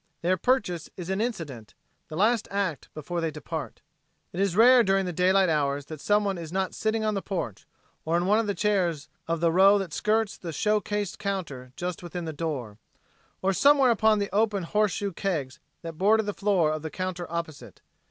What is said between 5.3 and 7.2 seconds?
hours that someone is not sitting on